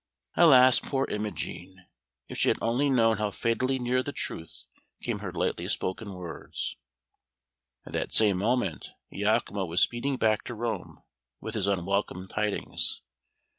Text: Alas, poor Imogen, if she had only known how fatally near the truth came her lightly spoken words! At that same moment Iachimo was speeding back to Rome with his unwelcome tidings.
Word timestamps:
Alas, 0.35 0.79
poor 0.79 1.05
Imogen, 1.11 1.85
if 2.27 2.35
she 2.35 2.47
had 2.47 2.57
only 2.59 2.89
known 2.89 3.17
how 3.17 3.29
fatally 3.29 3.77
near 3.77 4.01
the 4.01 4.11
truth 4.11 4.65
came 4.99 5.19
her 5.19 5.31
lightly 5.31 5.67
spoken 5.67 6.13
words! 6.15 6.75
At 7.85 7.93
that 7.93 8.11
same 8.11 8.37
moment 8.39 8.93
Iachimo 9.13 9.67
was 9.67 9.79
speeding 9.83 10.17
back 10.17 10.43
to 10.45 10.55
Rome 10.55 11.03
with 11.39 11.53
his 11.53 11.67
unwelcome 11.67 12.27
tidings. 12.27 13.03